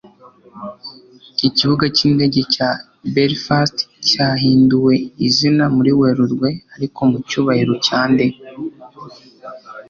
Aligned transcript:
Ikibuga 1.47 1.85
cy'indege 1.95 2.41
cya 2.53 2.69
Belfast 3.15 3.75
cyahinduwe 4.07 4.93
izina 5.27 5.63
muri 5.75 5.91
Werurwe 5.99 6.49
Ariko 6.75 6.99
mu 7.09 7.17
cyubahiro 7.27 7.73
cya 7.85 8.01
nde? 8.11 8.25